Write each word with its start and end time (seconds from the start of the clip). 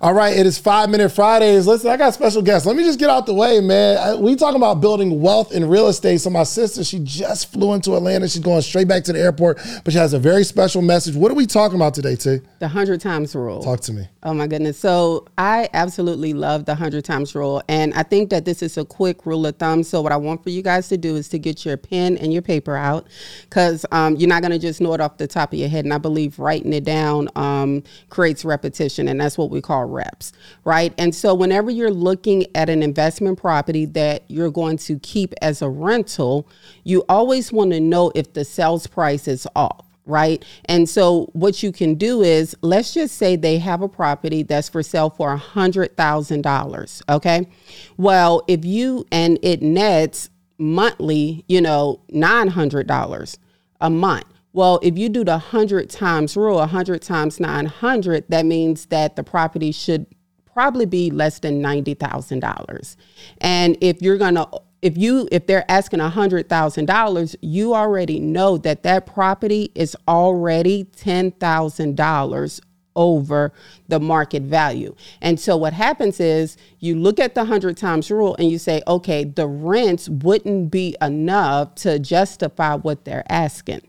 All 0.00 0.12
right, 0.12 0.36
it 0.36 0.44
is 0.44 0.58
five 0.58 0.90
minute 0.90 1.10
Fridays. 1.10 1.66
Listen, 1.66 1.90
I 1.90 1.96
got 1.96 2.14
special 2.14 2.42
guests. 2.42 2.66
Let 2.66 2.76
me 2.76 2.82
just 2.82 2.98
get 2.98 3.10
out 3.10 3.26
the 3.26 3.34
way, 3.34 3.60
man. 3.60 4.20
We 4.20 4.34
talking 4.34 4.56
about 4.56 4.80
building 4.80 5.20
wealth 5.20 5.52
in 5.52 5.68
real 5.68 5.88
estate. 5.88 6.20
So 6.20 6.30
my 6.30 6.42
sister, 6.42 6.82
she 6.82 6.98
just 6.98 7.52
flew 7.52 7.74
into 7.74 7.94
Atlanta. 7.94 8.28
She's 8.28 8.42
going 8.42 8.62
straight 8.62 8.88
back 8.88 9.04
to 9.04 9.12
the 9.12 9.20
airport, 9.20 9.60
but 9.84 9.92
she 9.92 9.98
has 9.98 10.12
a 10.12 10.18
very 10.18 10.42
special 10.42 10.82
message. 10.82 11.14
What 11.14 11.30
are 11.30 11.34
we 11.34 11.46
talking 11.46 11.76
about 11.76 11.94
today, 11.94 12.16
T? 12.16 12.40
The 12.58 12.68
hundred 12.68 13.00
times 13.00 13.34
rule. 13.36 13.62
Talk 13.62 13.80
to 13.82 13.92
me. 13.92 14.08
Oh 14.24 14.34
my 14.34 14.46
goodness. 14.46 14.78
So 14.78 15.26
I 15.38 15.68
absolutely 15.72 16.32
love 16.32 16.64
the 16.64 16.74
hundred 16.74 17.04
times 17.04 17.34
rule. 17.34 17.62
And 17.68 17.94
I 17.94 18.02
think 18.02 18.30
that 18.30 18.44
this 18.44 18.62
is 18.62 18.76
a 18.76 18.84
quick 18.84 19.26
rule 19.26 19.46
of 19.46 19.56
thumb. 19.56 19.84
So 19.84 20.02
what 20.02 20.12
I 20.12 20.16
want 20.16 20.42
for 20.42 20.50
you 20.50 20.62
guys 20.62 20.88
to 20.88 20.96
do 20.96 21.14
is 21.16 21.28
to 21.28 21.38
get 21.38 21.64
your 21.64 21.76
pen 21.76 22.16
and 22.18 22.32
your 22.32 22.42
paper 22.42 22.74
out 22.74 23.06
because 23.48 23.86
um, 23.92 24.16
you're 24.16 24.28
not 24.28 24.42
going 24.42 24.52
to 24.52 24.58
just 24.58 24.80
know 24.80 24.92
it 24.94 25.00
off 25.00 25.18
the 25.18 25.26
top 25.28 25.52
of 25.52 25.58
your 25.58 25.68
head. 25.68 25.84
And 25.84 25.94
I 25.94 25.98
believe 25.98 26.38
writing 26.38 26.72
it 26.72 26.84
down 26.84 27.28
um, 27.36 27.82
creates 28.08 28.44
repetition. 28.44 29.08
And 29.08 29.20
that's 29.20 29.38
what 29.38 29.50
we 29.50 29.60
call 29.60 29.83
reps, 29.86 30.32
right? 30.64 30.92
And 30.98 31.14
so 31.14 31.34
whenever 31.34 31.70
you're 31.70 31.90
looking 31.90 32.46
at 32.54 32.68
an 32.68 32.82
investment 32.82 33.38
property 33.38 33.84
that 33.86 34.24
you're 34.28 34.50
going 34.50 34.76
to 34.78 34.98
keep 34.98 35.34
as 35.42 35.62
a 35.62 35.68
rental, 35.68 36.48
you 36.84 37.04
always 37.08 37.52
want 37.52 37.72
to 37.72 37.80
know 37.80 38.12
if 38.14 38.32
the 38.32 38.44
sales 38.44 38.86
price 38.86 39.28
is 39.28 39.46
off 39.56 39.84
right? 40.06 40.44
And 40.66 40.88
so 40.88 41.30
what 41.32 41.62
you 41.62 41.72
can 41.72 41.94
do 41.94 42.22
is 42.22 42.54
let's 42.60 42.92
just 42.92 43.16
say 43.16 43.36
they 43.36 43.58
have 43.58 43.80
a 43.82 43.88
property 43.88 44.42
that's 44.42 44.68
for 44.68 44.82
sale 44.82 45.10
for 45.10 45.32
a 45.32 45.36
hundred 45.36 45.96
thousand 45.96 46.42
dollars. 46.42 47.02
Okay. 47.08 47.48
Well, 47.96 48.42
if 48.46 48.64
you 48.64 49.06
and 49.10 49.38
it 49.42 49.62
nets 49.62 50.28
monthly, 50.58 51.44
you 51.48 51.60
know, 51.60 52.00
nine 52.10 52.48
hundred 52.48 52.86
dollars 52.86 53.38
a 53.80 53.90
month. 53.90 54.26
Well, 54.54 54.78
if 54.84 54.96
you 54.96 55.08
do 55.08 55.24
the 55.24 55.36
hundred 55.36 55.90
times 55.90 56.36
rule, 56.36 56.60
a 56.60 56.68
hundred 56.68 57.02
times 57.02 57.40
nine 57.40 57.66
hundred, 57.66 58.24
that 58.28 58.46
means 58.46 58.86
that 58.86 59.16
the 59.16 59.24
property 59.24 59.72
should 59.72 60.06
probably 60.46 60.86
be 60.86 61.10
less 61.10 61.40
than 61.40 61.60
ninety 61.60 61.94
thousand 61.94 62.38
dollars. 62.38 62.96
And 63.38 63.76
if 63.80 64.00
you're 64.00 64.16
gonna 64.16 64.46
if 64.80 64.96
you 64.96 65.28
if 65.32 65.48
they're 65.48 65.68
asking 65.68 65.98
a 65.98 66.08
hundred 66.08 66.48
thousand 66.48 66.86
dollars, 66.86 67.34
you 67.40 67.74
already 67.74 68.20
know 68.20 68.56
that 68.58 68.84
that 68.84 69.06
property 69.06 69.72
is 69.74 69.96
already 70.06 70.84
ten 70.84 71.32
thousand 71.32 71.96
dollars 71.96 72.60
over 72.94 73.52
the 73.88 73.98
market 73.98 74.44
value. 74.44 74.94
And 75.20 75.40
so 75.40 75.56
what 75.56 75.72
happens 75.72 76.20
is 76.20 76.56
you 76.78 76.94
look 76.94 77.18
at 77.18 77.34
the 77.34 77.40
100 77.40 77.76
times 77.76 78.08
rule 78.08 78.36
and 78.38 78.48
you 78.48 78.56
say, 78.56 78.82
okay, 78.86 79.24
the 79.24 79.48
rents 79.48 80.08
wouldn't 80.08 80.70
be 80.70 80.94
enough 81.02 81.74
to 81.76 81.98
justify 81.98 82.76
what 82.76 83.04
they're 83.04 83.24
asking. 83.28 83.80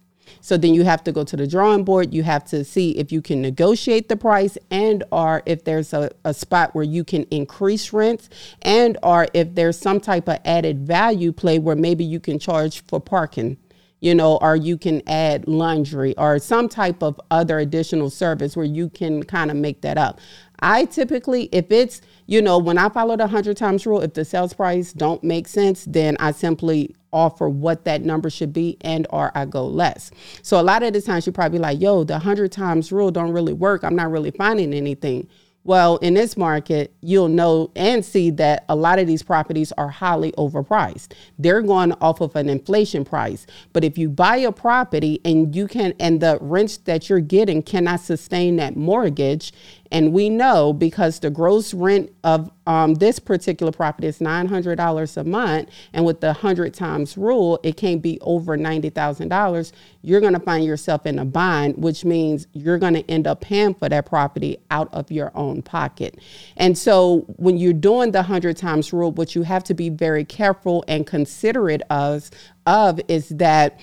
So 0.46 0.58
then 0.58 0.76
you 0.76 0.84
have 0.84 1.04
to 1.06 1.12
go 1.12 1.24
to 1.24 1.36
the 1.36 1.48
drawing 1.48 1.84
board. 1.84 2.14
You 2.14 2.22
have 2.22 2.46
to 2.46 2.64
see 2.64 2.92
if 3.00 3.12
you 3.12 3.20
can 3.20 3.42
negotiate 3.42 4.10
the 4.10 4.16
price 4.16 4.60
and 4.70 5.04
or 5.12 5.42
if 5.48 5.64
there's 5.64 5.92
a, 5.92 6.12
a 6.24 6.36
spot 6.36 6.76
where 6.76 6.84
you 6.84 7.04
can 7.04 7.24
increase 7.32 7.92
rents 7.92 8.30
and 8.62 8.96
or 9.02 9.26
if 9.34 9.56
there's 9.56 9.76
some 9.76 10.00
type 10.00 10.28
of 10.28 10.38
added 10.46 10.86
value 10.86 11.32
play 11.32 11.58
where 11.58 11.76
maybe 11.76 12.04
you 12.04 12.20
can 12.20 12.38
charge 12.38 12.84
for 12.86 13.00
parking 13.00 13.58
you 14.00 14.14
know, 14.14 14.38
or 14.38 14.56
you 14.56 14.78
can 14.78 15.02
add 15.08 15.48
laundry 15.48 16.16
or 16.18 16.38
some 16.40 16.70
type 16.70 17.02
of 17.02 17.20
other 17.32 17.60
additional 17.60 18.10
service 18.10 18.56
where 18.56 18.66
you 18.66 18.90
can 18.90 19.24
kind 19.24 19.50
of 19.50 19.58
make 19.58 19.82
that 19.82 19.98
up. 19.98 20.20
I 20.60 20.86
typically, 20.86 21.50
if 21.52 21.72
it's, 21.72 22.02
you 22.28 22.42
know, 22.42 22.58
when 22.58 22.78
I 22.78 22.90
follow 22.90 23.18
the 23.18 23.24
100 23.24 23.58
times 23.58 23.86
rule, 23.86 24.02
if 24.02 24.14
the 24.14 24.26
sales 24.26 24.54
price 24.54 24.94
don't 24.94 25.24
make 25.24 25.48
sense, 25.48 25.86
then 25.86 26.16
I 26.20 26.32
simply 26.32 26.96
offer 27.12 27.48
what 27.48 27.86
that 27.86 28.02
number 28.02 28.30
should 28.30 28.54
be 28.54 28.78
and 28.82 29.08
or 29.10 29.32
I 29.36 29.46
go 29.46 29.66
less. 29.66 30.12
So 30.42 30.60
a 30.60 30.64
lot 30.64 30.84
of 30.84 30.94
the 30.94 31.02
times 31.02 31.26
you're 31.26 31.34
probably 31.34 31.60
like, 31.60 31.80
yo, 31.80 32.04
the 32.04 32.14
100 32.14 32.52
times 32.52 32.92
rule 32.92 33.12
don't 33.12 33.32
really 33.32 33.54
work. 33.54 33.84
I'm 33.84 33.96
not 33.96 34.12
really 34.12 34.32
finding 34.32 34.74
anything. 34.74 35.28
Well, 35.66 35.98
in 35.98 36.14
this 36.14 36.38
market, 36.38 36.94
you'll 37.02 37.28
know 37.28 37.72
and 37.76 38.06
see 38.06 38.30
that 38.30 38.66
a 38.70 38.76
lot 38.76 39.00
of 39.00 39.08
these 39.08 39.24
properties 39.24 39.72
are 39.72 39.90
highly 39.90 40.32
overpriced. 40.34 41.14
They're 41.40 41.64
going 41.64 41.92
off 41.94 42.22
of 42.22 42.36
an 42.36 42.50
inflation 42.50 43.04
price. 43.04 43.48
But 43.74 43.84
if 43.84 43.98
you 43.98 44.08
buy 44.08 44.38
a 44.38 44.52
property 44.52 45.20
and 45.26 45.56
you 45.56 45.68
can 45.68 45.96
and 46.00 46.22
the 46.22 46.38
rents 46.40 46.78
that 46.78 47.10
you're 47.10 47.20
getting 47.20 47.64
cannot 47.64 48.02
sustain 48.02 48.58
that 48.58 48.76
mortgage, 48.76 49.54
and 49.96 50.12
we 50.12 50.30
know 50.30 50.74
because 50.74 51.22
the 51.22 51.30
gross 51.30 51.74
rent 51.74 52.12
of 52.26 52.52
um, 52.68 52.96
this 52.96 53.18
particular 53.18 53.72
property 53.72 54.08
is 54.08 54.20
$900 54.20 55.18
a 55.18 55.24
month, 55.24 55.70
and 55.94 56.04
with 56.04 56.20
the 56.20 56.34
100 56.34 56.74
times 56.74 57.18
rule, 57.18 57.62
it 57.64 57.78
can't 57.78 58.02
be 58.02 58.20
over 58.20 58.58
$90,000, 58.58 59.72
you're 60.02 60.20
going 60.20 60.34
to 60.34 60.40
find 60.42 60.66
yourself 60.66 61.06
in 61.06 61.18
a 61.18 61.24
bind, 61.24 61.78
which 61.78 62.04
means 62.04 62.46
you're 62.52 62.78
going 62.78 62.96
to 62.96 63.10
end 63.10 63.26
up 63.26 63.40
paying 63.40 63.74
for 63.74 63.88
that 63.88 64.06
property 64.06 64.58
out 64.70 64.94
of 64.94 65.10
your 65.12 65.32
own 65.34 65.62
pocket. 65.62 66.20
And 66.58 66.78
so 66.78 67.22
when 67.38 67.56
you're 67.56 67.72
doing 67.72 68.12
the 68.12 68.20
100 68.20 68.58
times 68.58 68.92
rule, 68.92 69.14
what 69.14 69.34
you 69.34 69.44
have 69.44 69.64
to 69.64 69.74
be 69.74 69.88
very 69.88 70.26
careful 70.26 70.84
and 70.90 71.08
considerate 71.08 71.84
of, 71.90 72.30
of 72.66 73.00
is 73.08 73.30
that 73.30 73.80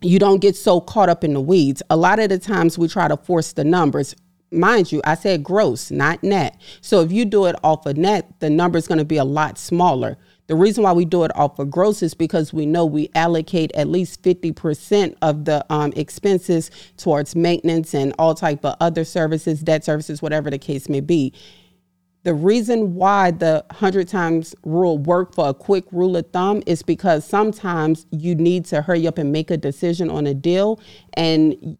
you 0.00 0.18
don't 0.18 0.40
get 0.40 0.56
so 0.56 0.80
caught 0.80 1.08
up 1.08 1.22
in 1.22 1.34
the 1.34 1.40
weeds. 1.40 1.80
A 1.90 1.96
lot 1.96 2.18
of 2.18 2.28
the 2.28 2.38
times 2.38 2.76
we 2.76 2.88
try 2.88 3.06
to 3.06 3.16
force 3.16 3.52
the 3.52 3.62
numbers 3.62 4.16
mind 4.50 4.92
you, 4.92 5.00
I 5.04 5.14
said 5.14 5.42
gross, 5.42 5.90
not 5.90 6.22
net. 6.22 6.60
So 6.80 7.00
if 7.00 7.12
you 7.12 7.24
do 7.24 7.46
it 7.46 7.56
off 7.62 7.86
of 7.86 7.96
net, 7.96 8.40
the 8.40 8.50
number 8.50 8.78
is 8.78 8.86
going 8.86 8.98
to 8.98 9.04
be 9.04 9.16
a 9.16 9.24
lot 9.24 9.58
smaller. 9.58 10.16
The 10.46 10.56
reason 10.56 10.82
why 10.82 10.92
we 10.92 11.04
do 11.04 11.24
it 11.24 11.36
off 11.36 11.58
of 11.58 11.70
gross 11.70 12.02
is 12.02 12.14
because 12.14 12.54
we 12.54 12.64
know 12.64 12.86
we 12.86 13.10
allocate 13.14 13.70
at 13.74 13.86
least 13.86 14.22
50% 14.22 15.14
of 15.20 15.44
the 15.44 15.64
um, 15.70 15.92
expenses 15.94 16.70
towards 16.96 17.36
maintenance 17.36 17.94
and 17.94 18.14
all 18.18 18.34
type 18.34 18.64
of 18.64 18.74
other 18.80 19.04
services, 19.04 19.60
debt 19.60 19.84
services, 19.84 20.22
whatever 20.22 20.50
the 20.50 20.58
case 20.58 20.88
may 20.88 21.00
be. 21.00 21.34
The 22.22 22.32
reason 22.32 22.94
why 22.94 23.30
the 23.30 23.64
100 23.70 24.08
times 24.08 24.54
rule 24.64 24.98
work 24.98 25.34
for 25.34 25.48
a 25.48 25.54
quick 25.54 25.84
rule 25.92 26.16
of 26.16 26.30
thumb 26.30 26.62
is 26.66 26.82
because 26.82 27.26
sometimes 27.26 28.06
you 28.10 28.34
need 28.34 28.64
to 28.66 28.82
hurry 28.82 29.06
up 29.06 29.18
and 29.18 29.30
make 29.30 29.50
a 29.50 29.56
decision 29.56 30.10
on 30.10 30.26
a 30.26 30.34
deal 30.34 30.80
and 31.12 31.76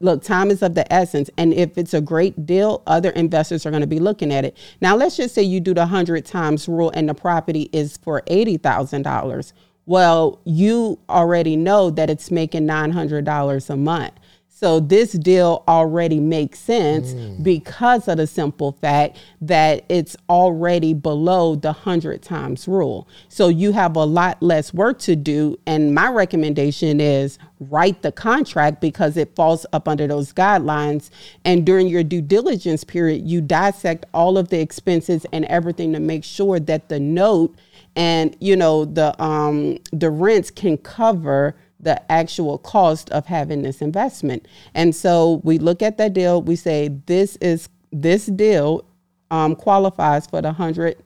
look, 0.00 0.22
time 0.22 0.50
is 0.50 0.62
of 0.62 0.74
the 0.74 0.90
essence. 0.92 1.30
And 1.36 1.52
if 1.52 1.76
it's 1.78 1.94
a 1.94 2.00
great 2.00 2.46
deal, 2.46 2.82
other 2.86 3.10
investors 3.10 3.66
are 3.66 3.70
going 3.70 3.82
to 3.82 3.86
be 3.86 4.00
looking 4.00 4.32
at 4.32 4.44
it. 4.44 4.56
Now, 4.80 4.96
let's 4.96 5.16
just 5.16 5.34
say 5.34 5.42
you 5.42 5.60
do 5.60 5.74
the 5.74 5.80
100 5.80 6.24
times 6.24 6.68
rule 6.68 6.90
and 6.94 7.08
the 7.08 7.14
property 7.14 7.68
is 7.72 7.96
for 7.96 8.22
$80,000. 8.22 9.52
Well, 9.86 10.40
you 10.44 10.98
already 11.08 11.56
know 11.56 11.88
that 11.90 12.10
it's 12.10 12.30
making 12.30 12.66
$900 12.66 13.70
a 13.70 13.76
month. 13.76 14.12
So 14.58 14.80
this 14.80 15.12
deal 15.12 15.62
already 15.68 16.18
makes 16.18 16.58
sense 16.58 17.12
mm. 17.12 17.40
because 17.44 18.08
of 18.08 18.16
the 18.16 18.26
simple 18.26 18.72
fact 18.72 19.16
that 19.40 19.84
it's 19.88 20.16
already 20.28 20.94
below 20.94 21.54
the 21.54 21.68
100 21.68 22.22
times 22.22 22.66
rule. 22.66 23.06
So 23.28 23.46
you 23.46 23.70
have 23.70 23.94
a 23.94 24.02
lot 24.02 24.42
less 24.42 24.74
work 24.74 24.98
to 25.02 25.14
do. 25.14 25.60
And 25.64 25.94
my 25.94 26.10
recommendation 26.10 27.00
is 27.00 27.38
write 27.60 28.02
the 28.02 28.10
contract 28.10 28.80
because 28.80 29.16
it 29.16 29.36
falls 29.36 29.64
up 29.72 29.86
under 29.86 30.08
those 30.08 30.32
guidelines. 30.32 31.10
And 31.44 31.64
during 31.64 31.86
your 31.86 32.02
due 32.02 32.20
diligence 32.20 32.82
period, 32.82 33.28
you 33.28 33.40
dissect 33.40 34.06
all 34.12 34.36
of 34.36 34.48
the 34.48 34.58
expenses 34.58 35.24
and 35.32 35.44
everything 35.44 35.92
to 35.92 36.00
make 36.00 36.24
sure 36.24 36.58
that 36.58 36.88
the 36.88 36.98
note 36.98 37.54
and 37.94 38.36
you 38.38 38.54
know 38.54 38.84
the 38.84 39.20
um 39.22 39.78
the 39.92 40.10
rents 40.10 40.50
can 40.50 40.76
cover 40.76 41.56
the 41.80 42.10
actual 42.10 42.58
cost 42.58 43.10
of 43.10 43.26
having 43.26 43.62
this 43.62 43.80
investment. 43.80 44.46
And 44.74 44.94
so 44.94 45.40
we 45.44 45.58
look 45.58 45.82
at 45.82 45.98
that 45.98 46.12
deal, 46.12 46.42
we 46.42 46.56
say 46.56 46.88
this 47.06 47.36
is 47.36 47.68
this 47.92 48.26
deal 48.26 48.84
um, 49.30 49.54
qualifies 49.54 50.26
for 50.26 50.42
the 50.42 50.52
hundred 50.52 50.96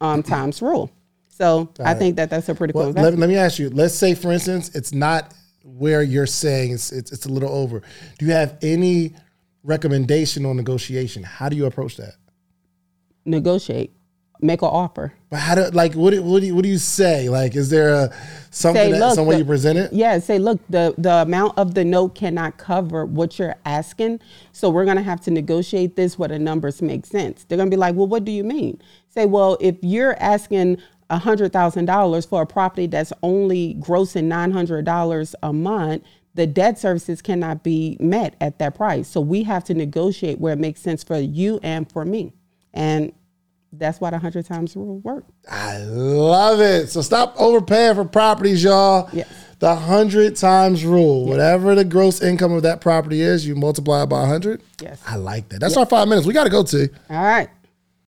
um, 0.00 0.22
times 0.22 0.60
rule. 0.60 0.90
So 1.28 1.70
I 1.82 1.94
think 1.94 2.16
that 2.16 2.28
that's 2.28 2.50
a 2.50 2.54
pretty 2.54 2.74
well, 2.74 2.92
cool. 2.92 3.02
Let, 3.02 3.16
let, 3.16 3.28
me 3.28 3.36
ask 3.36 3.58
you. 3.58 3.70
Let's 3.70 3.94
say, 3.94 4.14
for 4.14 4.30
instance, 4.30 4.74
it's 4.74 4.92
not 4.92 5.32
where 5.64 6.02
you're 6.02 6.26
saying 6.26 6.72
it's, 6.72 6.92
it's 6.92 7.12
it's 7.12 7.24
a 7.24 7.30
little 7.30 7.48
over. 7.48 7.80
Do 8.18 8.26
you 8.26 8.32
have 8.32 8.58
any 8.60 9.14
recommendation 9.62 10.44
on 10.44 10.56
negotiation? 10.56 11.22
How 11.22 11.48
do 11.48 11.56
you 11.56 11.64
approach 11.64 11.96
that? 11.96 12.16
Negotiate 13.24 13.94
make 14.42 14.62
an 14.62 14.68
offer. 14.68 15.12
But 15.30 15.38
how 15.40 15.54
do 15.54 15.68
like 15.70 15.94
what 15.94 16.10
do, 16.10 16.22
what 16.22 16.40
do 16.40 16.46
you, 16.46 16.54
what 16.54 16.62
do 16.62 16.68
you 16.68 16.78
say? 16.78 17.28
Like, 17.28 17.54
is 17.56 17.70
there 17.70 17.92
a 17.94 18.14
something 18.50 18.82
say, 18.82 18.92
that, 18.92 19.00
look, 19.00 19.14
some 19.14 19.26
way 19.26 19.36
the, 19.36 19.40
you 19.40 19.44
present 19.44 19.78
it? 19.78 19.92
Yeah, 19.92 20.18
say, 20.18 20.38
look, 20.38 20.60
the 20.68 20.94
the 20.98 21.22
amount 21.22 21.58
of 21.58 21.74
the 21.74 21.84
note 21.84 22.14
cannot 22.14 22.56
cover 22.56 23.04
what 23.04 23.38
you're 23.38 23.56
asking, 23.64 24.20
so 24.52 24.70
we're 24.70 24.84
gonna 24.84 25.02
have 25.02 25.20
to 25.22 25.30
negotiate 25.30 25.96
this 25.96 26.18
where 26.18 26.28
the 26.28 26.38
numbers 26.38 26.82
make 26.82 27.06
sense. 27.06 27.44
They're 27.44 27.58
gonna 27.58 27.70
be 27.70 27.76
like, 27.76 27.94
well, 27.94 28.06
what 28.08 28.24
do 28.24 28.32
you 28.32 28.44
mean? 28.44 28.80
Say, 29.08 29.26
well, 29.26 29.56
if 29.60 29.76
you're 29.82 30.16
asking 30.20 30.78
hundred 31.10 31.52
thousand 31.52 31.86
dollars 31.86 32.24
for 32.24 32.42
a 32.42 32.46
property 32.46 32.86
that's 32.86 33.12
only 33.22 33.74
grossing 33.80 34.24
nine 34.24 34.52
hundred 34.52 34.84
dollars 34.84 35.34
a 35.42 35.52
month. 35.52 36.04
The 36.32 36.46
debt 36.46 36.78
services 36.78 37.20
cannot 37.20 37.64
be 37.64 37.96
met 37.98 38.36
at 38.40 38.60
that 38.60 38.76
price. 38.76 39.08
So 39.08 39.20
we 39.20 39.42
have 39.42 39.64
to 39.64 39.74
negotiate 39.74 40.38
where 40.38 40.52
it 40.52 40.60
makes 40.60 40.80
sense 40.80 41.02
for 41.02 41.18
you 41.18 41.58
and 41.60 41.90
for 41.90 42.04
me. 42.04 42.32
And 42.72 43.12
that's 43.72 44.00
why 44.00 44.10
the 44.10 44.18
hundred 44.18 44.46
times 44.46 44.74
rule 44.76 44.98
work. 45.00 45.24
I 45.50 45.78
love 45.78 46.60
it. 46.60 46.88
So 46.88 47.02
stop 47.02 47.34
overpaying 47.38 47.94
for 47.94 48.04
properties, 48.04 48.62
y'all. 48.62 49.08
Yes. 49.12 49.28
The 49.60 49.74
hundred 49.74 50.36
times 50.36 50.84
rule. 50.84 51.26
Whatever 51.26 51.74
the 51.74 51.84
gross 51.84 52.22
income 52.22 52.52
of 52.52 52.62
that 52.62 52.80
property 52.80 53.20
is, 53.20 53.46
you 53.46 53.54
multiply 53.54 54.02
it 54.02 54.06
by 54.06 54.26
hundred. 54.26 54.62
Yes. 54.82 55.02
I 55.06 55.16
like 55.16 55.48
that. 55.50 55.60
That's 55.60 55.76
our 55.76 55.86
five 55.86 56.08
minutes. 56.08 56.26
We 56.26 56.32
got 56.32 56.44
to 56.44 56.50
go 56.50 56.62
to. 56.62 56.88
All 57.10 57.22
right. 57.22 57.50